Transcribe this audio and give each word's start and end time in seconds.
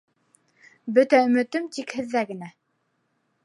—Бөтә 0.95 1.19
өмөтөм 1.27 1.69
тик 1.77 1.95
һеҙҙә 1.99 2.25
генә. 2.33 2.53